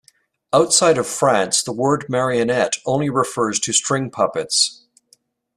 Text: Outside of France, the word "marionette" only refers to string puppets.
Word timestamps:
Outside 0.51 0.97
of 0.97 1.05
France, 1.05 1.61
the 1.61 1.71
word 1.71 2.07
"marionette" 2.09 2.77
only 2.87 3.11
refers 3.11 3.59
to 3.59 3.71
string 3.71 4.09
puppets. 4.09 4.87